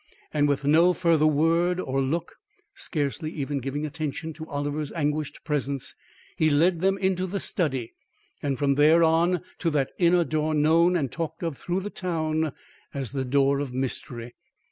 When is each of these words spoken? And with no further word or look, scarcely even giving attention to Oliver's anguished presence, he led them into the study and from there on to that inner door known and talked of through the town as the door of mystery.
And 0.33 0.47
with 0.49 0.65
no 0.65 0.93
further 0.93 1.27
word 1.27 1.79
or 1.79 2.01
look, 2.01 2.37
scarcely 2.73 3.29
even 3.33 3.59
giving 3.59 3.85
attention 3.85 4.33
to 4.33 4.47
Oliver's 4.47 4.91
anguished 4.93 5.43
presence, 5.43 5.95
he 6.35 6.49
led 6.49 6.81
them 6.81 6.97
into 6.97 7.27
the 7.27 7.39
study 7.39 7.93
and 8.41 8.57
from 8.57 8.73
there 8.73 9.03
on 9.03 9.41
to 9.59 9.69
that 9.69 9.91
inner 9.99 10.23
door 10.23 10.55
known 10.55 10.95
and 10.95 11.11
talked 11.11 11.43
of 11.43 11.55
through 11.55 11.81
the 11.81 11.91
town 11.91 12.51
as 12.95 13.11
the 13.11 13.23
door 13.23 13.59
of 13.59 13.75
mystery. 13.75 14.33